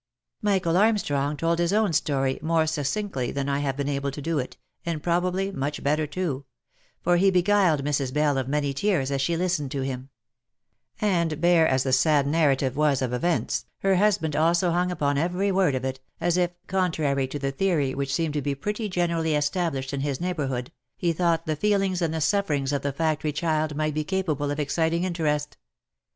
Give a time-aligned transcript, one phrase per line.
[0.41, 4.39] Michael Armstrong told his own story more succinctly than I have been able to do
[4.39, 6.45] it, and probably much better too;
[7.03, 8.11] for he beguiled Mrs.
[8.11, 10.09] Bell of many tears as she listened to him;
[10.99, 15.19] and bare as the sad narra tive was of events, her husband also hung upon
[15.19, 18.89] every word of it, as if, contrary to the theory which seemed to be pretty
[18.89, 22.83] generally esta blished in his neighbourhood, he thought the feelings and the suffer ings of
[22.83, 25.57] a factory child might be capable of exciting interest.